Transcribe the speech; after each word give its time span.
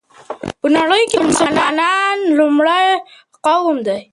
په 0.59 0.67
نړۍ 0.77 1.03
كې 1.11 1.17
مسلمانان 1.29 2.17
لومړى 2.37 2.85
قوم 3.45 3.75
دى 3.87 3.99